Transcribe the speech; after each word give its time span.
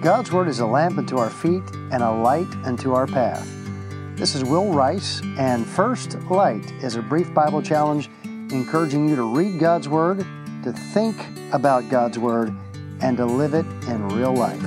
God's 0.00 0.32
Word 0.32 0.48
is 0.48 0.60
a 0.60 0.66
lamp 0.66 0.96
unto 0.96 1.18
our 1.18 1.28
feet 1.28 1.62
and 1.92 2.02
a 2.02 2.10
light 2.10 2.48
unto 2.64 2.94
our 2.94 3.06
path. 3.06 3.46
This 4.16 4.34
is 4.34 4.42
Will 4.42 4.72
Rice, 4.72 5.20
and 5.36 5.66
First 5.66 6.14
Light 6.30 6.72
is 6.82 6.96
a 6.96 7.02
brief 7.02 7.34
Bible 7.34 7.60
challenge 7.60 8.08
encouraging 8.24 9.10
you 9.10 9.14
to 9.16 9.24
read 9.24 9.60
God's 9.60 9.90
Word, 9.90 10.24
to 10.64 10.72
think 10.72 11.22
about 11.52 11.90
God's 11.90 12.18
Word, 12.18 12.56
and 13.02 13.18
to 13.18 13.26
live 13.26 13.52
it 13.52 13.66
in 13.88 14.08
real 14.08 14.32
life. 14.32 14.62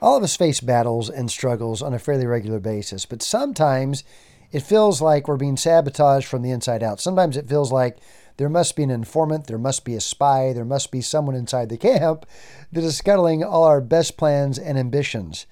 All 0.00 0.16
of 0.16 0.22
us 0.22 0.36
face 0.36 0.60
battles 0.60 1.10
and 1.10 1.28
struggles 1.28 1.82
on 1.82 1.92
a 1.92 1.98
fairly 1.98 2.24
regular 2.24 2.60
basis, 2.60 3.04
but 3.04 3.20
sometimes 3.20 4.04
it 4.52 4.60
feels 4.60 5.02
like 5.02 5.26
we're 5.26 5.36
being 5.36 5.56
sabotaged 5.56 6.26
from 6.26 6.42
the 6.42 6.52
inside 6.52 6.84
out. 6.84 7.00
Sometimes 7.00 7.36
it 7.36 7.48
feels 7.48 7.72
like 7.72 7.98
there 8.36 8.48
must 8.48 8.76
be 8.76 8.82
an 8.82 8.90
informant, 8.90 9.46
there 9.46 9.58
must 9.58 9.84
be 9.84 9.94
a 9.94 10.00
spy, 10.00 10.52
there 10.52 10.64
must 10.64 10.90
be 10.90 11.00
someone 11.00 11.34
inside 11.34 11.68
the 11.68 11.76
camp 11.76 12.26
that 12.72 12.84
is 12.84 12.96
scuttling 12.96 13.44
all 13.44 13.64
our 13.64 13.80
best 13.80 14.16
plans 14.16 14.58
and 14.58 14.78
ambitions. 14.78 15.46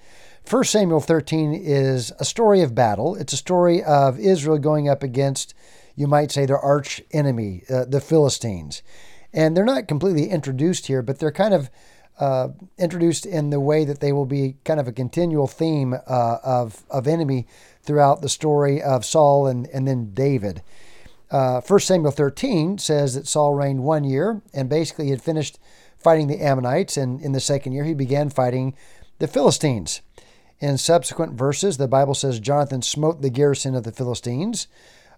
1 0.49 0.63
Samuel 0.63 0.99
13 0.99 1.53
is 1.53 2.11
a 2.19 2.25
story 2.25 2.61
of 2.61 2.73
battle. 2.73 3.15
It's 3.15 3.33
a 3.33 3.37
story 3.37 3.83
of 3.83 4.19
Israel 4.19 4.57
going 4.57 4.89
up 4.89 5.03
against, 5.03 5.53
you 5.95 6.07
might 6.07 6.31
say, 6.31 6.45
their 6.45 6.57
arch 6.57 7.03
enemy, 7.11 7.63
uh, 7.69 7.85
the 7.85 8.01
Philistines. 8.01 8.81
And 9.31 9.55
they're 9.55 9.65
not 9.65 9.87
completely 9.87 10.29
introduced 10.29 10.87
here, 10.87 11.03
but 11.03 11.19
they're 11.19 11.31
kind 11.31 11.53
of 11.53 11.69
uh, 12.19 12.49
introduced 12.77 13.25
in 13.25 13.49
the 13.49 13.59
way 13.59 13.85
that 13.85 13.99
they 13.99 14.11
will 14.11 14.25
be 14.25 14.55
kind 14.65 14.79
of 14.79 14.87
a 14.87 14.91
continual 14.91 15.47
theme 15.47 15.93
uh, 15.93 16.37
of, 16.43 16.83
of 16.89 17.07
enemy 17.07 17.47
throughout 17.83 18.21
the 18.21 18.29
story 18.29 18.81
of 18.81 19.05
Saul 19.05 19.47
and, 19.47 19.67
and 19.67 19.87
then 19.87 20.13
David. 20.13 20.61
Uh, 21.31 21.61
1 21.61 21.79
Samuel 21.81 22.11
13 22.11 22.77
says 22.77 23.13
that 23.13 23.27
Saul 23.27 23.53
reigned 23.53 23.83
one 23.83 24.03
year, 24.03 24.41
and 24.53 24.67
basically 24.67 25.05
he 25.05 25.11
had 25.11 25.21
finished 25.21 25.59
fighting 25.97 26.27
the 26.27 26.41
Ammonites, 26.41 26.97
and 26.97 27.21
in 27.21 27.33
the 27.33 27.39
second 27.39 27.73
year 27.73 27.83
he 27.83 27.93
began 27.93 28.29
fighting 28.29 28.75
the 29.19 29.27
Philistines. 29.27 30.01
In 30.59 30.77
subsequent 30.77 31.33
verses, 31.33 31.77
the 31.77 31.87
Bible 31.87 32.15
says 32.15 32.39
Jonathan 32.39 32.81
smote 32.81 33.21
the 33.21 33.29
garrison 33.29 33.75
of 33.75 33.83
the 33.83 33.91
Philistines. 33.91 34.67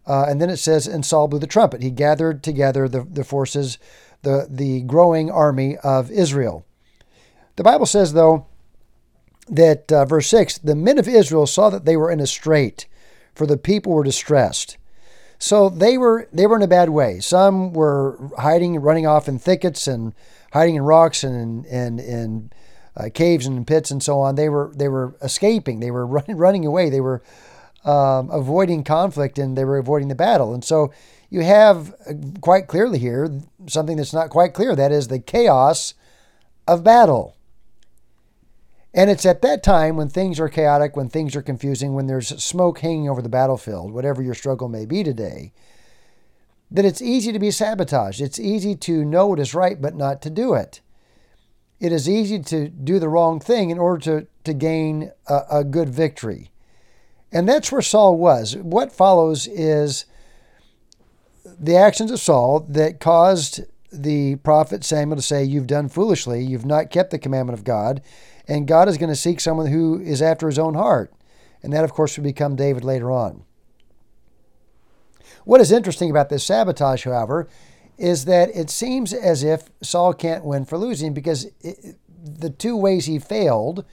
Uh, 0.06 0.26
and 0.28 0.42
then 0.42 0.50
it 0.50 0.58
says, 0.58 0.88
and 0.88 1.06
Saul 1.06 1.28
blew 1.28 1.40
the 1.40 1.48
trumpet. 1.48 1.84
He 1.84 1.92
gathered 1.92 2.44
together 2.44 2.88
the, 2.88 3.04
the 3.04 3.24
forces, 3.24 3.78
the, 4.24 4.48
the 4.50 4.82
growing 4.82 5.30
army 5.30 5.78
of 5.78 6.12
Israel. 6.12 6.66
The 7.56 7.64
Bible 7.64 7.86
says, 7.86 8.14
though, 8.14 8.48
that 9.48 9.92
uh, 9.92 10.06
verse 10.06 10.28
6 10.28 10.60
the 10.60 10.76
men 10.76 10.98
of 10.98 11.08
Israel 11.08 11.46
saw 11.46 11.70
that 11.70 11.86
they 11.86 11.98
were 11.98 12.12
in 12.12 12.20
a 12.20 12.28
strait, 12.28 12.88
for 13.34 13.46
the 13.46 13.58
people 13.58 13.94
were 13.94 14.04
distressed. 14.04 14.78
So 15.42 15.70
they 15.70 15.98
were 15.98 16.30
they 16.32 16.46
were 16.46 16.56
in 16.56 16.62
a 16.62 16.68
bad 16.68 16.90
way. 16.90 17.20
Some 17.20 17.74
were 17.74 18.30
hiding, 18.38 18.80
running 18.80 19.08
off 19.08 19.28
in 19.28 19.40
thickets 19.40 19.88
and 19.88 20.14
hiding 20.54 20.76
in 20.76 20.84
rocks 20.84 21.24
and 21.24 21.66
and 21.66 22.00
in 22.00 22.52
uh, 22.96 23.10
caves 23.12 23.48
and 23.48 23.66
pits 23.66 23.90
and 23.90 24.04
so 24.04 24.20
on. 24.20 24.36
They 24.36 24.50
were 24.50 24.72
they 24.76 24.88
were 24.88 25.16
escaping. 25.20 25.80
They 25.80 25.90
were 25.90 26.06
running 26.16 26.38
running 26.38 26.66
away. 26.68 26.92
They 26.92 27.02
were 27.02 27.24
um, 27.84 28.30
avoiding 28.30 28.84
conflict 28.84 29.40
and 29.40 29.58
they 29.58 29.66
were 29.66 29.80
avoiding 29.80 30.10
the 30.10 30.16
battle. 30.16 30.54
And 30.54 30.64
so 30.64 30.94
you 31.32 31.42
have 31.42 31.96
uh, 32.08 32.14
quite 32.42 32.68
clearly 32.68 33.00
here 33.00 33.42
something 33.66 33.98
that's 33.98 34.14
not 34.14 34.30
quite 34.30 34.54
clear. 34.54 34.76
That 34.76 34.92
is 34.92 35.08
the 35.08 35.18
chaos 35.18 35.96
of 36.68 36.84
battle. 36.84 37.36
And 38.94 39.10
it's 39.10 39.26
at 39.26 39.42
that 39.42 39.64
time 39.64 39.96
when 39.96 40.10
things 40.10 40.40
are 40.40 40.50
chaotic, 40.50 40.98
when 40.98 41.08
things 41.08 41.36
are 41.36 41.42
confusing, 41.42 41.94
when 41.94 42.08
there's 42.08 42.28
smoke 42.44 42.80
hanging 42.80 43.10
over 43.10 43.22
the 43.22 43.30
battlefield, 43.30 43.94
whatever 43.94 44.22
your 44.22 44.34
struggle 44.34 44.68
may 44.68 44.86
be 44.86 45.04
today, 45.04 45.54
that 46.70 46.86
it's 46.86 47.02
easy 47.02 47.32
to 47.32 47.40
be 47.40 47.52
sabotaged. 47.52 48.22
It's 48.22 48.40
easy 48.40 48.76
to 48.76 49.06
know 49.06 49.28
what 49.28 49.40
is 49.40 49.54
right 49.54 49.82
but 49.82 49.96
not 49.96 50.22
to 50.24 50.30
do 50.30 50.54
it. 50.54 50.82
It 51.80 51.92
is 51.92 52.08
easy 52.08 52.40
to 52.40 52.70
do 52.70 53.00
the 53.00 53.10
wrong 53.10 53.40
thing 53.40 53.70
in 53.70 53.80
order 53.80 54.00
to, 54.04 54.28
to 54.44 54.54
gain 54.54 55.12
a, 55.28 55.42
a 55.52 55.64
good 55.64 55.90
victory. 55.90 56.52
And 57.32 57.48
that's 57.48 57.72
where 57.72 57.82
Saul 57.82 58.18
was. 58.18 58.58
What 58.58 58.92
follows 58.92 59.48
is 59.48 60.06
the 61.46 61.78
actions 61.78 62.12
of 62.12 62.20
Saul 62.20 62.66
that 62.70 63.00
caused 63.00 63.62
the 63.92 64.36
prophet 64.38 64.84
Samuel 64.84 65.16
to 65.16 65.22
say, 65.22 65.44
You've 65.44 65.68
done 65.68 65.90
foolishly, 65.90 66.44
you've 66.44 66.66
not 66.66 66.92
kept 66.92 67.12
the 67.12 67.20
commandment 67.20 67.58
of 67.58 67.66
God 67.66 68.02
and 68.52 68.68
God 68.68 68.90
is 68.90 68.98
going 68.98 69.10
to 69.10 69.16
seek 69.16 69.40
someone 69.40 69.68
who 69.68 70.02
is 70.02 70.22
after 70.22 70.46
his 70.46 70.60
own 70.60 70.74
heart. 70.74 71.14
And 71.64 71.72
that, 71.72 71.86
of 71.86 71.94
course, 71.94 72.18
would 72.18 72.26
become 72.26 72.58
David 72.58 72.84
later 72.84 73.10
on. 73.10 73.46
What 75.46 75.62
is 75.62 75.72
interesting 75.72 76.12
about 76.12 76.28
this 76.28 76.44
sabotage, 76.44 77.06
however, 77.06 77.48
is 77.98 78.26
that 78.26 78.50
it 78.54 78.70
seems 78.70 79.14
as 79.14 79.42
if 79.42 79.70
Saul 79.82 80.14
can't 80.14 80.44
win 80.44 80.66
for 80.66 80.78
losing 80.78 81.14
because 81.14 81.46
it, 81.62 81.96
the 82.22 82.50
two 82.50 82.76
ways 82.76 83.06
he 83.06 83.20
failed, 83.20 83.86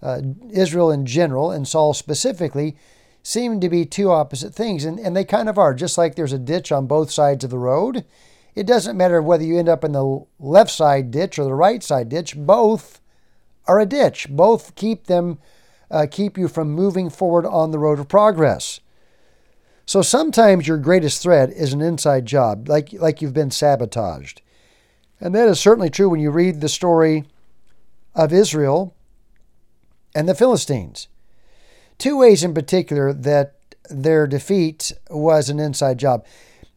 uh, 0.00 0.22
Israel 0.50 0.92
in 0.92 1.04
general 1.04 1.50
and 1.50 1.66
Saul 1.66 1.92
specifically, 1.92 2.76
seem 3.24 3.58
to 3.58 3.68
be 3.68 3.84
two 3.84 4.12
opposite 4.12 4.54
things. 4.54 4.84
And, 4.84 5.00
and 5.00 5.16
they 5.16 5.24
kind 5.24 5.48
of 5.48 5.58
are. 5.58 5.74
Just 5.74 5.98
like 5.98 6.14
there's 6.14 6.32
a 6.32 6.38
ditch 6.38 6.70
on 6.70 6.86
both 6.86 7.10
sides 7.10 7.42
of 7.42 7.50
the 7.50 7.58
road, 7.58 8.04
it 8.54 8.68
doesn't 8.68 8.96
matter 8.96 9.20
whether 9.20 9.42
you 9.42 9.58
end 9.58 9.68
up 9.68 9.82
in 9.82 9.90
the 9.90 10.24
left 10.38 10.70
side 10.70 11.10
ditch 11.10 11.40
or 11.40 11.44
the 11.44 11.54
right 11.54 11.82
side 11.82 12.08
ditch, 12.08 12.36
both 12.36 13.00
are 13.66 13.80
a 13.80 13.86
ditch. 13.86 14.28
Both 14.28 14.74
keep 14.74 15.06
them 15.06 15.38
uh, 15.90 16.06
keep 16.10 16.36
you 16.36 16.48
from 16.48 16.72
moving 16.72 17.10
forward 17.10 17.46
on 17.46 17.70
the 17.70 17.78
road 17.78 18.00
of 18.00 18.08
progress. 18.08 18.80
So 19.84 20.02
sometimes 20.02 20.66
your 20.66 20.78
greatest 20.78 21.22
threat 21.22 21.50
is 21.50 21.72
an 21.72 21.80
inside 21.80 22.26
job, 22.26 22.68
like 22.68 22.92
like 22.92 23.22
you've 23.22 23.34
been 23.34 23.50
sabotaged. 23.50 24.42
And 25.20 25.34
that 25.34 25.48
is 25.48 25.60
certainly 25.60 25.90
true 25.90 26.08
when 26.08 26.20
you 26.20 26.30
read 26.30 26.60
the 26.60 26.68
story 26.68 27.24
of 28.14 28.32
Israel 28.32 28.94
and 30.14 30.28
the 30.28 30.34
Philistines. 30.34 31.08
Two 31.98 32.18
ways 32.18 32.42
in 32.42 32.52
particular 32.52 33.12
that 33.12 33.54
their 33.88 34.26
defeat 34.26 34.92
was 35.08 35.48
an 35.48 35.60
inside 35.60 35.98
job. 35.98 36.26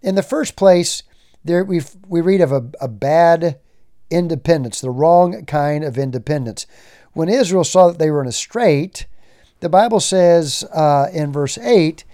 In 0.01 0.15
the 0.15 0.23
first 0.23 0.55
place, 0.55 1.03
there 1.43 1.63
we 1.63 1.81
we 2.07 2.21
read 2.21 2.41
of 2.41 2.51
a, 2.51 2.69
a 2.79 2.87
bad 2.87 3.59
independence, 4.09 4.81
the 4.81 4.89
wrong 4.89 5.45
kind 5.45 5.83
of 5.83 5.97
independence. 5.97 6.65
When 7.13 7.29
Israel 7.29 7.63
saw 7.63 7.87
that 7.87 7.99
they 7.99 8.11
were 8.11 8.21
in 8.21 8.27
a 8.27 8.31
strait, 8.31 9.05
the 9.59 9.69
Bible 9.69 9.99
says 9.99 10.63
uh, 10.73 11.07
in 11.11 11.31
verse 11.31 11.57
8, 11.57 12.05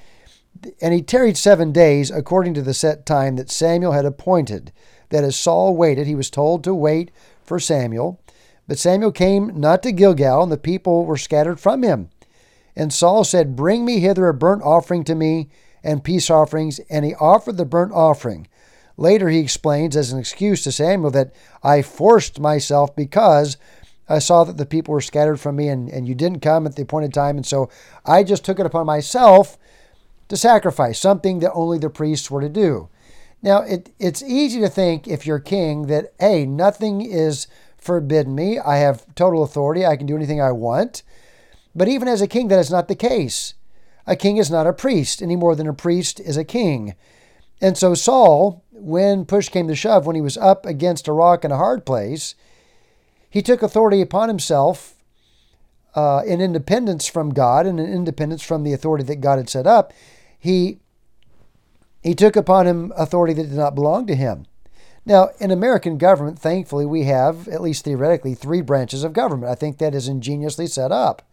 and 0.82 0.94
he 0.94 1.02
tarried 1.02 1.38
seven 1.38 1.72
days 1.72 2.10
according 2.10 2.54
to 2.56 2.62
the 2.62 2.74
set 2.74 3.06
time 3.06 3.36
that 3.36 3.52
Samuel 3.52 3.92
had 3.92 4.06
appointed. 4.06 4.72
That 5.10 5.24
as 5.24 5.36
Saul 5.36 5.76
waited, 5.76 6.08
he 6.08 6.16
was 6.16 6.30
told 6.30 6.64
to 6.64 6.74
wait 6.74 7.12
for 7.44 7.60
Samuel. 7.60 8.20
But 8.68 8.80
Samuel 8.80 9.12
came 9.12 9.52
not 9.60 9.84
to 9.84 9.92
Gilgal, 9.92 10.44
and 10.44 10.52
the 10.52 10.58
people 10.58 11.06
were 11.06 11.18
scattered 11.18 11.60
from 11.60 11.84
him. 11.84 12.10
And 12.76 12.92
Saul 12.92 13.24
said, 13.24 13.56
Bring 13.56 13.86
me 13.86 14.00
hither 14.00 14.28
a 14.28 14.34
burnt 14.34 14.64
offering 14.64 15.04
to 15.06 15.16
me 15.16 15.50
and 15.84 16.04
peace 16.04 16.30
offerings. 16.30 16.80
And 16.90 17.06
he 17.06 17.14
offered 17.16 17.58
the 17.58 17.66
burnt 17.66 17.94
offering. 17.94 18.48
Later, 18.98 19.30
he 19.30 19.40
explains 19.40 19.96
as 19.96 20.12
an 20.12 20.20
excuse 20.20 20.64
to 20.64 20.72
Samuel 20.72 21.12
that 21.12 21.34
I 21.64 21.82
forced 21.82 22.40
myself 22.40 22.96
because 22.96 23.58
I 24.08 24.20
saw 24.20 24.44
that 24.44 24.58
the 24.58 24.66
people 24.66 24.94
were 24.94 25.02
scattered 25.02 25.40
from 25.40 25.56
me 25.56 25.68
and, 25.68 25.90
and 25.90 26.08
you 26.08 26.16
didn't 26.16 26.40
come 26.40 26.66
at 26.66 26.76
the 26.76 26.84
appointed 26.84 27.14
time. 27.14 27.38
And 27.38 27.46
so 27.46 27.70
I 28.06 28.24
just 28.24 28.46
took 28.46 28.60
it 28.60 28.66
upon 28.66 28.86
myself 28.86 29.58
to 30.30 30.38
sacrifice, 30.38 31.00
something 31.00 31.40
that 31.40 31.52
only 31.54 31.78
the 31.78 31.90
priests 31.90 32.32
were 32.32 32.42
to 32.42 32.50
do. 32.50 32.90
Now, 33.42 33.62
it, 33.62 33.92
it's 34.00 34.24
easy 34.24 34.60
to 34.62 34.70
think 34.70 35.08
if 35.08 35.26
you're 35.26 35.40
king 35.40 35.88
that, 35.88 36.14
hey, 36.20 36.46
nothing 36.46 37.02
is 37.02 37.48
forbidden 37.78 38.34
me. 38.34 38.58
I 38.60 38.78
have 38.78 39.06
total 39.14 39.44
authority. 39.44 39.86
I 39.86 39.98
can 39.98 40.08
do 40.08 40.16
anything 40.16 40.42
I 40.42 40.52
want. 40.52 41.04
But 41.76 41.88
even 41.88 42.08
as 42.08 42.22
a 42.22 42.28
king, 42.28 42.48
that 42.48 42.60
is 42.60 42.72
not 42.72 42.88
the 42.88 42.96
case. 42.96 43.54
A 44.08 44.16
king 44.16 44.38
is 44.38 44.50
not 44.50 44.68
a 44.68 44.74
priest 44.74 45.22
any 45.22 45.36
more 45.36 45.56
than 45.56 45.68
a 45.68 45.74
priest 45.74 46.20
is 46.20 46.38
a 46.38 46.44
king. 46.44 46.96
And 47.62 47.78
so 47.78 47.94
Saul, 47.94 48.64
when 48.86 49.26
push 49.26 49.50
came 49.50 49.68
to 49.68 49.76
shove, 49.76 50.06
when 50.06 50.16
he 50.16 50.22
was 50.22 50.38
up 50.38 50.64
against 50.66 51.08
a 51.08 51.12
rock 51.12 51.44
in 51.44 51.52
a 51.52 51.58
hard 51.58 51.88
place, 51.88 52.36
he 53.28 53.42
took 53.42 53.64
authority 53.64 54.00
upon 54.00 54.30
himself 54.30 54.94
uh, 55.96 56.22
in 56.26 56.40
independence 56.40 57.08
from 57.08 57.34
God 57.34 57.66
and 57.66 57.80
in 57.80 57.92
independence 57.92 58.44
from 58.44 58.64
the 58.64 58.74
authority 58.74 59.04
that 59.06 59.22
God 59.22 59.38
had 59.40 59.50
set 59.50 59.66
up. 59.66 59.92
He 60.38 60.80
he 62.04 62.14
took 62.14 62.36
upon 62.36 62.68
him 62.68 62.94
authority 62.96 63.34
that 63.34 63.50
did 63.50 63.58
not 63.58 63.74
belong 63.74 64.06
to 64.06 64.16
him. 64.16 64.46
Now, 65.04 65.30
in 65.40 65.50
American 65.50 65.98
government, 65.98 66.38
thankfully, 66.38 66.86
we 66.86 67.06
have, 67.06 67.48
at 67.48 67.62
least 67.62 67.84
theoretically, 67.84 68.36
three 68.36 68.62
branches 68.62 69.04
of 69.04 69.14
government. 69.14 69.52
I 69.52 69.56
think 69.56 69.80
that 69.80 69.96
is 69.96 70.08
ingeniously 70.08 70.68
set 70.68 70.92
up. 70.92 71.24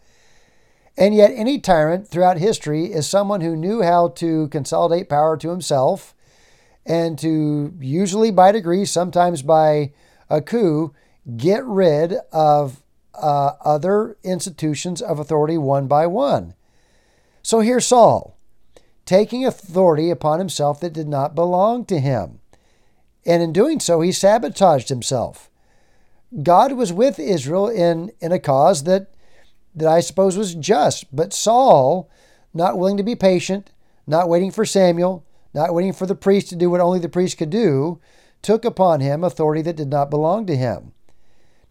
And 0.96 1.14
yet, 1.14 1.30
any 1.34 1.58
tyrant 1.58 2.08
throughout 2.08 2.38
history 2.38 2.86
is 2.86 3.06
someone 3.06 3.42
who 3.42 3.54
knew 3.54 3.82
how 3.82 4.08
to 4.08 4.48
consolidate 4.48 5.10
power 5.10 5.36
to 5.36 5.50
himself 5.50 6.14
and 6.84 7.18
to 7.18 7.74
usually 7.80 8.30
by 8.30 8.52
degree, 8.52 8.84
sometimes 8.84 9.42
by 9.42 9.92
a 10.28 10.40
coup, 10.40 10.92
get 11.36 11.64
rid 11.64 12.14
of 12.32 12.82
uh, 13.14 13.52
other 13.64 14.16
institutions 14.22 15.00
of 15.02 15.18
authority 15.18 15.58
one 15.58 15.86
by 15.86 16.06
one. 16.06 16.54
So 17.42 17.60
here's 17.60 17.86
Saul, 17.86 18.36
taking 19.04 19.44
authority 19.44 20.10
upon 20.10 20.38
himself 20.38 20.80
that 20.80 20.92
did 20.92 21.08
not 21.08 21.34
belong 21.34 21.84
to 21.86 22.00
him. 22.00 22.40
And 23.24 23.42
in 23.42 23.52
doing 23.52 23.78
so, 23.80 24.00
he 24.00 24.10
sabotaged 24.10 24.88
himself. 24.88 25.50
God 26.42 26.72
was 26.72 26.92
with 26.92 27.18
Israel 27.18 27.68
in, 27.68 28.10
in 28.20 28.32
a 28.32 28.38
cause 28.38 28.84
that, 28.84 29.08
that 29.74 29.88
I 29.88 30.00
suppose 30.00 30.36
was 30.36 30.54
just. 30.54 31.14
But 31.14 31.32
Saul, 31.32 32.10
not 32.54 32.78
willing 32.78 32.96
to 32.96 33.02
be 33.02 33.14
patient, 33.14 33.70
not 34.06 34.28
waiting 34.28 34.50
for 34.50 34.64
Samuel, 34.64 35.24
not 35.54 35.74
waiting 35.74 35.92
for 35.92 36.06
the 36.06 36.14
priest 36.14 36.48
to 36.48 36.56
do 36.56 36.70
what 36.70 36.80
only 36.80 36.98
the 36.98 37.08
priest 37.08 37.38
could 37.38 37.50
do, 37.50 38.00
took 38.40 38.64
upon 38.64 39.00
him 39.00 39.22
authority 39.22 39.62
that 39.62 39.76
did 39.76 39.88
not 39.88 40.10
belong 40.10 40.46
to 40.46 40.56
him. 40.56 40.92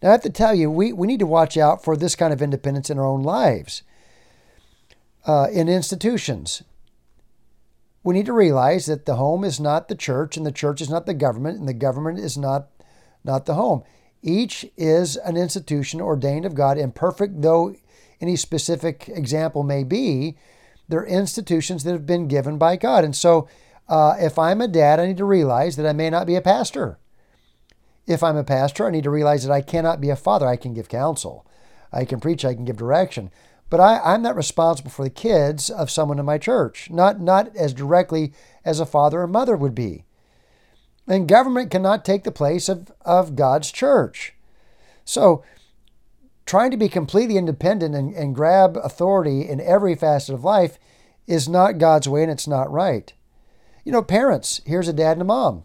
Now, 0.02 0.08
I 0.08 0.12
have 0.12 0.22
to 0.22 0.30
tell 0.30 0.54
you, 0.54 0.70
we, 0.70 0.92
we 0.92 1.06
need 1.06 1.20
to 1.20 1.26
watch 1.26 1.56
out 1.56 1.84
for 1.84 1.96
this 1.96 2.16
kind 2.16 2.32
of 2.32 2.42
independence 2.42 2.90
in 2.90 2.98
our 2.98 3.06
own 3.06 3.22
lives, 3.22 3.82
uh, 5.26 5.48
in 5.52 5.68
institutions. 5.68 6.62
We 8.02 8.14
need 8.14 8.26
to 8.26 8.32
realize 8.32 8.86
that 8.86 9.06
the 9.06 9.16
home 9.16 9.44
is 9.44 9.60
not 9.60 9.88
the 9.88 9.94
church, 9.94 10.36
and 10.36 10.44
the 10.44 10.50
church 10.50 10.80
is 10.80 10.90
not 10.90 11.06
the 11.06 11.14
government, 11.14 11.60
and 11.60 11.68
the 11.68 11.74
government 11.74 12.18
is 12.18 12.36
not, 12.36 12.66
not 13.22 13.46
the 13.46 13.54
home. 13.54 13.84
Each 14.22 14.66
is 14.76 15.16
an 15.16 15.36
institution 15.36 16.00
ordained 16.00 16.44
of 16.44 16.54
God, 16.54 16.78
imperfect 16.78 17.42
though 17.42 17.76
any 18.20 18.36
specific 18.36 19.08
example 19.08 19.62
may 19.62 19.84
be. 19.84 20.36
They're 20.88 21.04
institutions 21.04 21.84
that 21.84 21.92
have 21.92 22.06
been 22.06 22.28
given 22.28 22.58
by 22.58 22.76
God. 22.76 23.04
And 23.04 23.14
so, 23.14 23.48
uh, 23.92 24.16
if 24.18 24.38
I'm 24.38 24.62
a 24.62 24.68
dad, 24.68 24.98
I 24.98 25.06
need 25.06 25.18
to 25.18 25.24
realize 25.26 25.76
that 25.76 25.86
I 25.86 25.92
may 25.92 26.08
not 26.08 26.26
be 26.26 26.34
a 26.34 26.40
pastor. 26.40 26.98
If 28.06 28.22
I'm 28.22 28.38
a 28.38 28.42
pastor, 28.42 28.86
I 28.86 28.90
need 28.90 29.04
to 29.04 29.10
realize 29.10 29.44
that 29.44 29.52
I 29.52 29.60
cannot 29.60 30.00
be 30.00 30.08
a 30.08 30.16
father. 30.16 30.46
I 30.46 30.56
can 30.56 30.72
give 30.72 30.88
counsel, 30.88 31.46
I 31.92 32.06
can 32.06 32.18
preach, 32.18 32.42
I 32.42 32.54
can 32.54 32.64
give 32.64 32.78
direction. 32.78 33.30
But 33.68 33.80
I, 33.80 34.14
am 34.14 34.22
not 34.22 34.34
responsible 34.34 34.90
for 34.90 35.04
the 35.04 35.10
kids 35.10 35.68
of 35.68 35.90
someone 35.90 36.18
in 36.18 36.24
my 36.24 36.38
church, 36.38 36.88
not, 36.90 37.20
not 37.20 37.54
as 37.54 37.74
directly 37.74 38.32
as 38.64 38.80
a 38.80 38.86
father 38.86 39.20
or 39.20 39.26
mother 39.26 39.56
would 39.56 39.74
be. 39.74 40.06
And 41.06 41.28
government 41.28 41.70
cannot 41.70 42.02
take 42.02 42.24
the 42.24 42.32
place 42.32 42.70
of, 42.70 42.92
of 43.02 43.36
God's 43.36 43.70
church. 43.70 44.32
So, 45.04 45.44
trying 46.46 46.70
to 46.70 46.78
be 46.78 46.88
completely 46.88 47.36
independent 47.36 47.94
and, 47.94 48.14
and 48.14 48.34
grab 48.34 48.78
authority 48.78 49.46
in 49.46 49.60
every 49.60 49.94
facet 49.94 50.34
of 50.34 50.44
life 50.44 50.78
is 51.26 51.46
not 51.46 51.76
God's 51.76 52.08
way 52.08 52.22
and 52.22 52.32
it's 52.32 52.48
not 52.48 52.72
right. 52.72 53.12
You 53.84 53.92
know, 53.92 54.02
parents, 54.02 54.60
here's 54.64 54.88
a 54.88 54.92
dad 54.92 55.12
and 55.12 55.22
a 55.22 55.24
mom. 55.24 55.64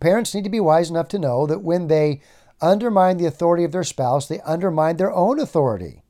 Parents 0.00 0.34
need 0.34 0.44
to 0.44 0.50
be 0.50 0.60
wise 0.60 0.90
enough 0.90 1.08
to 1.08 1.18
know 1.18 1.46
that 1.46 1.62
when 1.62 1.88
they 1.88 2.20
undermine 2.60 3.16
the 3.16 3.26
authority 3.26 3.64
of 3.64 3.72
their 3.72 3.84
spouse, 3.84 4.26
they 4.26 4.40
undermine 4.40 4.96
their 4.96 5.12
own 5.12 5.38
authority. 5.38 6.02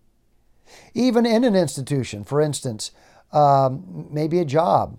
Even 0.94 1.27
in 1.27 1.44
an 1.44 1.55
institution, 1.55 2.25
for 2.25 2.41
instance, 2.41 2.93
um, 3.32 4.09
maybe 4.11 4.38
a 4.38 4.44
job, 4.44 4.99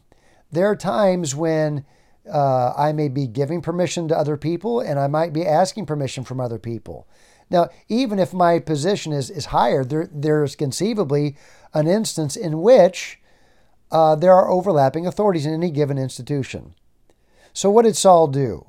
there 0.52 0.68
are 0.68 0.76
times 0.76 1.36
when 1.36 1.86
uh, 2.32 2.74
I 2.78 2.92
may 2.92 3.08
be 3.08 3.28
giving 3.28 3.62
permission 3.62 4.08
to 4.08 4.18
other 4.18 4.38
people 4.38 4.80
and 4.80 5.00
I 5.00 5.08
might 5.08 5.34
be 5.34 5.46
asking 5.46 5.86
permission 5.86 6.24
from 6.24 6.40
other 6.40 6.60
people. 6.60 7.08
Now, 7.50 7.70
even 7.90 8.20
if 8.20 8.34
my 8.34 8.60
position 8.60 9.12
is, 9.12 9.30
is 9.30 9.46
higher, 9.46 9.84
there, 9.84 10.10
there's 10.12 10.56
conceivably 10.56 11.36
an 11.74 11.88
instance 11.88 12.36
in 12.36 12.62
which 12.62 13.21
uh, 13.92 14.16
there 14.16 14.34
are 14.34 14.50
overlapping 14.50 15.06
authorities 15.06 15.46
in 15.46 15.54
any 15.54 15.70
given 15.70 15.98
institution. 15.98 16.74
So, 17.54 17.70
what 17.70 17.84
did 17.84 17.98
Saul 17.98 18.28
do? 18.28 18.68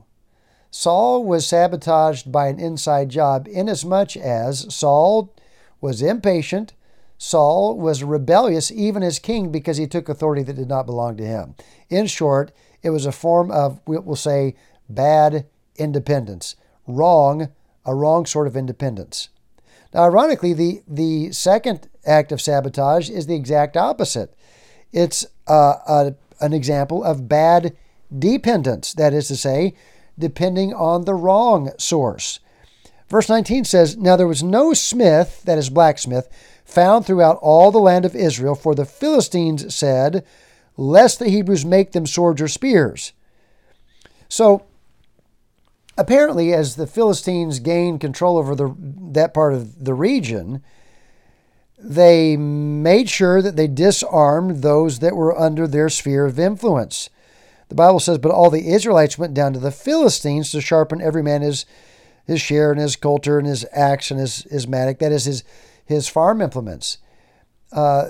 Saul 0.71 1.25
was 1.25 1.47
sabotaged 1.47 2.33
by 2.33 2.49
an 2.49 2.59
inside 2.59 3.11
job, 3.11 3.47
inasmuch 3.47 4.17
as 4.17 4.73
Saul 4.75 5.35
was 5.81 6.03
impatient. 6.03 6.73
Saul 7.19 7.79
was 7.79 8.03
rebellious, 8.03 8.73
even 8.73 9.03
as 9.03 9.19
king, 9.19 9.53
because 9.53 9.77
he 9.77 9.87
took 9.87 10.09
authority 10.09 10.43
that 10.43 10.57
did 10.57 10.69
not 10.69 10.87
belong 10.87 11.17
to 11.19 11.27
him. 11.27 11.55
In 11.89 12.07
short, 12.07 12.51
it 12.83 12.91
was 12.91 13.07
a 13.07 13.13
form 13.13 13.51
of, 13.51 13.81
we'll 13.87 14.17
say, 14.17 14.57
bad 14.89 15.47
independence, 15.77 16.57
wrong 16.87 17.49
a 17.85 17.95
wrong 17.95 18.27
sort 18.27 18.47
of 18.47 18.57
independence. 18.57 19.29
Now, 19.93 20.05
ironically, 20.05 20.53
the, 20.53 20.83
the 20.89 21.33
second 21.33 21.89
act 22.07 22.33
of 22.33 22.41
sabotage 22.41 23.11
is 23.11 23.27
the 23.27 23.35
exact 23.35 23.77
opposite. 23.77 24.35
It's 24.93 25.27
uh, 25.49 25.77
a, 25.87 26.15
an 26.41 26.53
example 26.53 27.03
of 27.03 27.29
bad 27.29 27.77
dependence, 28.17 28.93
that 28.94 29.15
is 29.15 29.29
to 29.29 29.37
say, 29.37 29.75
depending 30.19 30.75
on 30.75 31.05
the 31.05 31.15
wrong 31.15 31.71
source. 31.79 32.41
Verse 33.09 33.29
19 33.29 33.65
says, 33.65 33.97
Now 33.97 34.17
there 34.17 34.27
was 34.27 34.43
no 34.43 34.73
smith, 34.73 35.43
that 35.44 35.59
is 35.59 35.71
blacksmith, 35.71 36.29
found 36.65 37.05
throughout 37.05 37.39
all 37.43 37.71
the 37.71 37.79
land 37.79 38.05
of 38.05 38.17
Israel, 38.17 38.55
for 38.55 38.75
the 38.75 38.87
Philistines 38.87 39.75
said, 39.75 40.25
Lest 40.77 41.19
the 41.19 41.29
Hebrews 41.29 41.65
make 41.65 41.93
them 41.93 42.06
swords 42.06 42.41
or 42.41 42.49
spears. 42.49 43.12
So 44.29 44.65
apparently, 45.99 46.55
as 46.55 46.77
the 46.77 46.87
Philistines 46.87 47.59
gained 47.59 48.00
control 48.00 48.39
over 48.39 48.55
the, 48.55 48.75
that 48.79 49.35
part 49.35 49.53
of 49.53 49.85
the 49.85 49.94
region, 49.94 50.62
they 51.82 52.37
made 52.37 53.11
sure 53.11 53.43
that 53.43 53.56
they 53.56 53.67
disarmed 53.67 54.62
those 54.62 55.00
that 55.00 55.17
were 55.17 55.38
under 55.38 55.67
their 55.67 55.88
sphere 55.88 56.25
of 56.25 56.38
influence. 56.38 57.11
The 57.69 57.75
Bible 57.75 57.99
says, 57.99 58.19
But 58.19 58.31
all 58.31 58.50
the 58.50 58.69
Israelites 58.69 59.19
went 59.19 59.34
down 59.34 59.52
to 59.55 59.58
the 59.58 59.73
Philistines 59.73 60.52
to 60.52 60.61
sharpen 60.61 61.02
every 61.02 61.23
man 61.23 61.43
his, 61.43 61.67
his 62.25 62.40
share 62.40 62.70
and 62.70 62.81
his 62.81 62.94
coulter 62.94 63.38
and 63.38 63.46
his 63.46 63.67
axe 63.73 64.11
and 64.12 64.20
his, 64.20 64.44
his 64.44 64.69
mattock, 64.69 65.00
that 65.00 65.11
is, 65.11 65.25
his, 65.25 65.43
his 65.84 66.06
farm 66.08 66.40
implements. 66.40 66.99
Uh, 67.73 68.06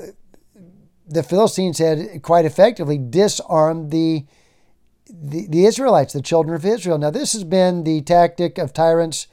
the 1.09 1.23
Philistines 1.23 1.79
had 1.79 2.23
quite 2.23 2.45
effectively 2.45 2.99
disarmed 2.99 3.91
the 3.91 4.27
the, 5.15 5.47
the 5.47 5.67
Israelites, 5.67 6.15
the 6.15 6.23
children 6.23 6.55
of 6.55 6.65
Israel. 6.65 6.97
Now, 6.97 7.11
this 7.11 7.35
has 7.35 7.45
been 7.45 7.85
the 7.85 8.01
tactic 8.01 8.57
of 8.57 8.73
tyrants 8.73 9.27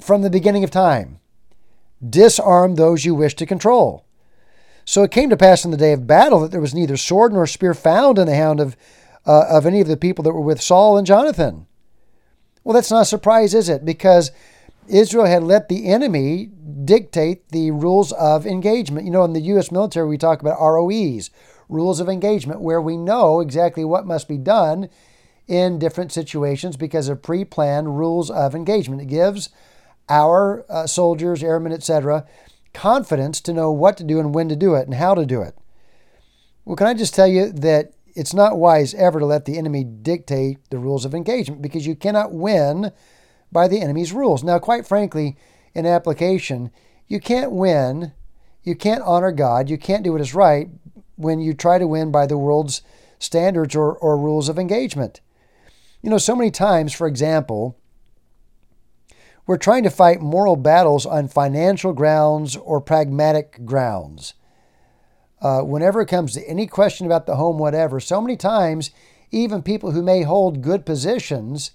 from 0.00 0.22
the 0.22 0.30
beginning 0.30 0.64
of 0.64 0.72
time 0.72 1.20
disarm 2.08 2.74
those 2.74 3.04
you 3.04 3.14
wish 3.14 3.34
to 3.36 3.46
control. 3.46 4.04
So 4.84 5.02
it 5.02 5.10
came 5.10 5.30
to 5.30 5.36
pass 5.36 5.64
in 5.64 5.70
the 5.70 5.76
day 5.76 5.92
of 5.92 6.06
battle 6.06 6.40
that 6.40 6.50
there 6.50 6.60
was 6.60 6.74
neither 6.74 6.96
sword 6.96 7.32
nor 7.32 7.46
spear 7.46 7.74
found 7.74 8.18
in 8.18 8.26
the 8.26 8.34
hand 8.34 8.60
of, 8.60 8.76
uh, 9.26 9.46
of 9.48 9.64
any 9.66 9.80
of 9.80 9.88
the 9.88 9.96
people 9.96 10.22
that 10.24 10.32
were 10.32 10.40
with 10.40 10.60
Saul 10.60 10.98
and 10.98 11.06
Jonathan. 11.06 11.66
Well, 12.62 12.74
that's 12.74 12.90
not 12.90 13.02
a 13.02 13.06
surprise, 13.06 13.54
is 13.54 13.68
it? 13.68 13.84
Because 13.84 14.30
Israel 14.88 15.26
had 15.26 15.42
let 15.42 15.68
the 15.68 15.86
enemy 15.86 16.50
dictate 16.84 17.48
the 17.48 17.70
rules 17.70 18.12
of 18.12 18.46
engagement. 18.46 19.06
You 19.06 19.12
know, 19.12 19.24
in 19.24 19.32
the 19.32 19.40
U.S. 19.40 19.70
military, 19.70 20.08
we 20.08 20.18
talk 20.18 20.40
about 20.40 20.60
ROEs, 20.60 21.30
rules 21.68 22.00
of 22.00 22.08
engagement, 22.08 22.60
where 22.60 22.80
we 22.80 22.96
know 22.96 23.40
exactly 23.40 23.84
what 23.84 24.06
must 24.06 24.28
be 24.28 24.38
done 24.38 24.88
in 25.46 25.78
different 25.78 26.12
situations 26.12 26.76
because 26.76 27.08
of 27.08 27.22
pre 27.22 27.44
planned 27.44 27.98
rules 27.98 28.30
of 28.30 28.54
engagement. 28.54 29.02
It 29.02 29.06
gives 29.06 29.50
our 30.08 30.64
uh, 30.68 30.86
soldiers, 30.86 31.42
airmen, 31.42 31.72
etc., 31.72 32.26
confidence 32.72 33.40
to 33.40 33.52
know 33.52 33.70
what 33.70 33.96
to 33.96 34.04
do 34.04 34.18
and 34.18 34.34
when 34.34 34.48
to 34.48 34.56
do 34.56 34.74
it 34.74 34.86
and 34.86 34.94
how 34.94 35.14
to 35.14 35.24
do 35.24 35.42
it. 35.42 35.56
Well, 36.64 36.76
can 36.76 36.86
I 36.86 36.94
just 36.94 37.14
tell 37.14 37.26
you 37.26 37.52
that 37.52 37.92
it's 38.14 38.34
not 38.34 38.58
wise 38.58 38.94
ever 38.94 39.18
to 39.18 39.26
let 39.26 39.44
the 39.44 39.58
enemy 39.58 39.84
dictate 39.84 40.58
the 40.70 40.78
rules 40.78 41.04
of 41.04 41.14
engagement 41.14 41.62
because 41.62 41.86
you 41.86 41.96
cannot 41.96 42.32
win 42.32 42.92
by 43.50 43.68
the 43.68 43.80
enemy's 43.80 44.12
rules. 44.12 44.42
Now, 44.42 44.58
quite 44.58 44.86
frankly, 44.86 45.36
in 45.74 45.86
application, 45.86 46.70
you 47.08 47.20
can't 47.20 47.52
win, 47.52 48.12
you 48.62 48.74
can't 48.74 49.02
honor 49.02 49.32
God, 49.32 49.68
you 49.68 49.78
can't 49.78 50.04
do 50.04 50.12
what 50.12 50.20
is 50.20 50.34
right 50.34 50.68
when 51.16 51.40
you 51.40 51.54
try 51.54 51.78
to 51.78 51.86
win 51.86 52.10
by 52.10 52.26
the 52.26 52.38
world's 52.38 52.82
standards 53.18 53.74
or, 53.74 53.96
or 53.96 54.16
rules 54.16 54.48
of 54.48 54.58
engagement. 54.58 55.20
You 56.02 56.10
know, 56.10 56.18
so 56.18 56.36
many 56.36 56.50
times, 56.50 56.92
for 56.92 57.06
example, 57.06 57.78
we're 59.46 59.56
trying 59.56 59.82
to 59.82 59.90
fight 59.90 60.20
moral 60.20 60.56
battles 60.56 61.04
on 61.04 61.28
financial 61.28 61.92
grounds 61.92 62.56
or 62.56 62.80
pragmatic 62.80 63.64
grounds. 63.64 64.34
Uh, 65.40 65.60
whenever 65.60 66.00
it 66.00 66.08
comes 66.08 66.32
to 66.32 66.48
any 66.48 66.66
question 66.66 67.04
about 67.04 67.26
the 67.26 67.36
home, 67.36 67.58
whatever, 67.58 68.00
so 68.00 68.20
many 68.20 68.36
times, 68.36 68.90
even 69.30 69.62
people 69.62 69.90
who 69.90 70.02
may 70.02 70.22
hold 70.22 70.62
good 70.62 70.86
positions 70.86 71.72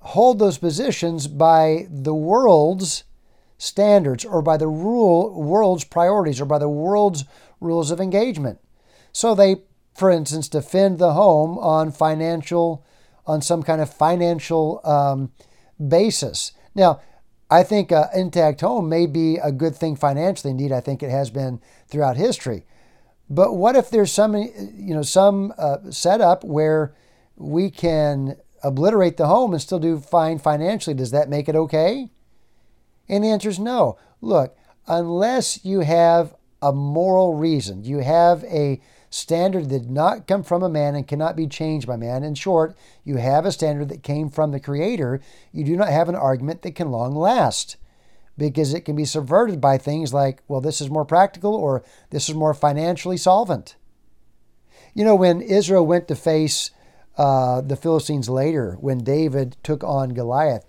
hold 0.00 0.38
those 0.38 0.58
positions 0.58 1.26
by 1.26 1.86
the 1.90 2.14
world's 2.14 3.04
standards 3.58 4.24
or 4.24 4.42
by 4.42 4.56
the 4.56 4.68
rule, 4.68 5.42
world's 5.42 5.84
priorities 5.84 6.40
or 6.40 6.46
by 6.46 6.58
the 6.58 6.68
world's 6.68 7.24
rules 7.60 7.90
of 7.90 8.00
engagement. 8.00 8.58
So 9.12 9.34
they, 9.34 9.62
for 9.94 10.10
instance, 10.10 10.48
defend 10.48 10.98
the 10.98 11.12
home 11.12 11.58
on 11.58 11.92
financial, 11.92 12.84
on 13.26 13.42
some 13.42 13.62
kind 13.62 13.80
of 13.80 13.92
financial 13.92 14.80
um, 14.84 15.32
basis. 15.86 16.52
Now, 16.74 17.00
I 17.50 17.62
think 17.64 17.90
an 17.90 18.06
intact 18.14 18.60
home 18.60 18.88
may 18.88 19.06
be 19.06 19.36
a 19.36 19.50
good 19.50 19.74
thing 19.74 19.96
financially. 19.96 20.52
Indeed, 20.52 20.72
I 20.72 20.80
think 20.80 21.02
it 21.02 21.10
has 21.10 21.30
been 21.30 21.60
throughout 21.88 22.16
history. 22.16 22.64
But 23.28 23.54
what 23.54 23.76
if 23.76 23.90
there's 23.90 24.12
some, 24.12 24.34
you 24.36 24.94
know, 24.94 25.02
some 25.02 25.52
uh, 25.58 25.90
setup 25.90 26.44
where 26.44 26.94
we 27.36 27.70
can 27.70 28.36
obliterate 28.62 29.16
the 29.16 29.26
home 29.26 29.52
and 29.52 29.62
still 29.62 29.78
do 29.78 29.98
fine 29.98 30.38
financially? 30.38 30.94
Does 30.94 31.10
that 31.12 31.28
make 31.28 31.48
it 31.48 31.56
okay? 31.56 32.10
And 33.08 33.24
the 33.24 33.28
answer 33.28 33.48
is 33.48 33.58
no. 33.58 33.98
Look, 34.20 34.56
unless 34.86 35.64
you 35.64 35.80
have 35.80 36.34
a 36.62 36.72
moral 36.72 37.34
reason, 37.34 37.84
you 37.84 37.98
have 37.98 38.44
a 38.44 38.80
standard 39.10 39.68
did 39.68 39.90
not 39.90 40.26
come 40.26 40.42
from 40.42 40.62
a 40.62 40.68
man 40.68 40.94
and 40.94 41.06
cannot 41.06 41.36
be 41.36 41.46
changed 41.46 41.86
by 41.86 41.96
man. 41.96 42.22
In 42.22 42.34
short, 42.34 42.76
you 43.04 43.16
have 43.16 43.44
a 43.44 43.52
standard 43.52 43.88
that 43.88 44.04
came 44.04 44.30
from 44.30 44.52
the 44.52 44.60
Creator. 44.60 45.20
You 45.52 45.64
do 45.64 45.76
not 45.76 45.88
have 45.88 46.08
an 46.08 46.14
argument 46.14 46.62
that 46.62 46.76
can 46.76 46.90
long 46.90 47.14
last 47.14 47.76
because 48.38 48.72
it 48.72 48.84
can 48.84 48.96
be 48.96 49.04
subverted 49.04 49.60
by 49.60 49.76
things 49.76 50.14
like, 50.14 50.42
well, 50.48 50.60
this 50.60 50.80
is 50.80 50.88
more 50.88 51.04
practical 51.04 51.54
or 51.54 51.84
this 52.10 52.28
is 52.28 52.34
more 52.34 52.54
financially 52.54 53.16
solvent. 53.16 53.76
You 54.94 55.04
know, 55.04 55.14
when 55.14 55.42
Israel 55.42 55.86
went 55.86 56.08
to 56.08 56.14
face 56.14 56.70
uh, 57.18 57.60
the 57.60 57.76
Philistines 57.76 58.28
later, 58.28 58.76
when 58.80 58.98
David 58.98 59.56
took 59.62 59.84
on 59.84 60.10
Goliath, 60.10 60.64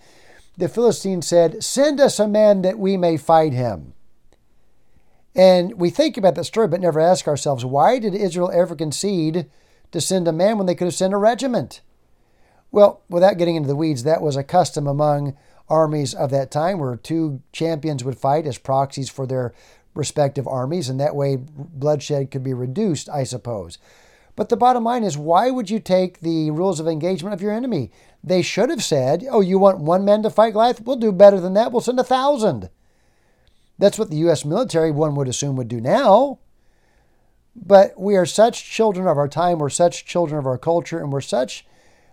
the 0.58 0.68
Philistines 0.68 1.28
said, 1.28 1.64
Send 1.64 2.00
us 2.02 2.20
a 2.20 2.28
man 2.28 2.62
that 2.64 2.78
we 2.78 2.98
may 2.98 3.18
fight 3.18 3.54
him. 3.54 3.94
And 5.36 5.80
we 5.80 5.90
think 5.90 6.18
about 6.18 6.36
that 6.36 6.44
story, 6.44 6.68
but 6.68 6.82
never 6.82 7.00
ask 7.00 7.28
ourselves, 7.28 7.64
why 7.64 8.00
did 8.00 8.14
Israel 8.14 8.52
ever 8.54 8.76
concede 8.76 9.50
to 9.92 10.02
send 10.02 10.28
a 10.28 10.34
man 10.34 10.58
when 10.58 10.68
they 10.68 10.76
could 10.76 10.86
have 10.86 10.94
sent 10.94 11.14
a 11.14 11.18
regiment? 11.18 11.82
Well, 12.72 13.02
without 13.10 13.38
getting 13.38 13.56
into 13.56 13.68
the 13.68 13.76
weeds, 13.76 14.04
that 14.04 14.22
was 14.22 14.36
a 14.36 14.44
custom 14.44 14.88
among 14.88 15.38
armies 15.70 16.14
of 16.14 16.32
that 16.32 16.52
time 16.52 16.80
where 16.80 16.96
two 16.96 17.42
champions 17.54 18.04
would 18.04 18.18
fight 18.18 18.46
as 18.46 18.58
proxies 18.58 19.10
for 19.10 19.26
their 19.26 19.54
respective 19.94 20.48
armies, 20.48 20.90
and 20.90 21.00
that 21.00 21.16
way 21.16 21.38
bloodshed 21.38 22.32
could 22.32 22.44
be 22.44 22.54
reduced, 22.54 23.10
I 23.10 23.24
suppose. 23.24 23.78
But 24.38 24.50
the 24.50 24.58
bottom 24.58 24.86
line 24.86 25.04
is, 25.04 25.18
why 25.18 25.50
would 25.52 25.70
you 25.70 25.80
take 25.80 26.22
the 26.22 26.52
rules 26.52 26.80
of 26.80 26.88
engagement 26.88 27.34
of 27.34 27.42
your 27.42 27.52
enemy? 27.52 27.92
They 28.24 28.42
should 28.42 28.70
have 28.70 28.84
said, 28.84 29.26
oh, 29.30 29.42
you 29.42 29.60
want 29.60 29.80
one 29.80 30.06
man 30.06 30.24
to 30.24 30.30
fight 30.30 30.54
Goliath? 30.54 30.82
We'll 30.82 30.96
do 30.96 31.12
better 31.12 31.40
than 31.40 31.54
that. 31.56 31.72
We'll 31.72 31.82
send 31.82 32.00
a 32.00 32.04
thousand. 32.04 32.70
That's 33.82 33.98
what 33.98 34.12
the 34.12 34.18
U.S. 34.18 34.46
military, 34.46 34.92
one 34.92 35.16
would 35.16 35.28
assume, 35.28 35.56
would 35.56 35.68
do 35.68 35.82
now. 35.82 36.38
But 37.56 38.00
we 38.00 38.16
are 38.16 38.28
such 38.28 38.70
children 38.70 39.08
of 39.08 39.18
our 39.18 39.28
time, 39.28 39.58
we're 39.58 39.70
such 39.70 40.06
children 40.06 40.38
of 40.38 40.46
our 40.46 40.60
culture, 40.60 41.00
and 41.00 41.12
we're 41.12 41.20
such 41.20 41.66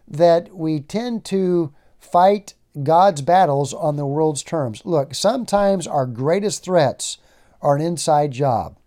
that 0.08 0.56
we 0.56 0.80
tend 0.80 1.26
to 1.26 1.74
fight 1.98 2.54
God's 2.82 3.20
battles 3.20 3.74
on 3.74 3.96
the 3.96 4.06
world's 4.06 4.42
terms. 4.42 4.80
Look, 4.86 5.14
sometimes 5.14 5.86
our 5.86 6.06
greatest 6.06 6.64
threats 6.64 7.18
are 7.60 7.76
an 7.76 7.82
inside 7.82 8.30
job. 8.30 8.78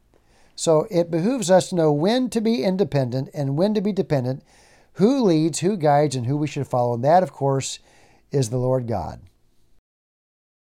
So 0.56 0.88
it 0.90 1.12
behooves 1.12 1.52
us 1.52 1.70
to 1.70 1.76
know 1.76 1.94
when 1.94 2.32
to 2.32 2.42
be 2.42 2.64
independent 2.64 3.30
and 3.32 3.58
when 3.58 3.76
to 3.76 3.82
be 3.82 3.92
dependent, 3.92 4.44
who 4.94 5.22
leads, 5.22 5.60
who 5.60 5.78
guides, 5.78 6.16
and 6.16 6.26
who 6.26 6.36
we 6.36 6.48
should 6.48 6.68
follow. 6.68 6.96
And 6.96 7.04
that, 7.04 7.22
of 7.22 7.32
course, 7.32 7.78
is 8.32 8.50
the 8.50 8.58
Lord 8.58 8.88
God. 8.88 9.22